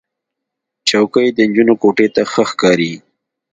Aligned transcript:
چوکۍ 0.89 1.27
د 1.33 1.37
نجونو 1.49 1.73
کوټې 1.81 2.07
ته 2.15 2.21
ښه 2.31 2.43
ښکاري. 2.49 2.93